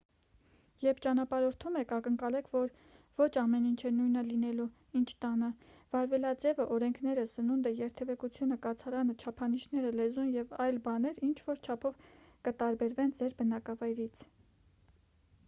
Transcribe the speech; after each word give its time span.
երբ 0.83 0.99
ճանապարհորդում 1.05 1.75
եք 1.79 1.91
ակնկալեք 1.97 2.47
որ 2.53 2.69
ոչ 3.19 3.25
ամեն 3.41 3.65
ինչ 3.71 3.75
է 3.89 3.89
նույնը 3.97 4.21
լինելու 4.29 4.63
ինչ 4.99 5.05
տանը 5.25 5.49
վարվելաձևը 5.95 6.65
օրենքները 6.77 7.25
սնունդը 7.33 7.71
երթևեկությունը 7.81 8.57
կացարանը 8.65 9.17
չափանիշները 9.19 9.91
լեզուն 9.99 10.31
և 10.37 10.55
այլ 10.67 10.79
բաներ 10.89 11.21
ինչ-որ 11.29 11.61
չափով 11.69 12.01
կտարբերվեն 12.49 13.13
ձեր 13.21 13.37
բնակավայրից 13.43 14.25